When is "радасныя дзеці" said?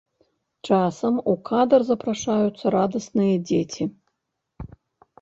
2.79-3.91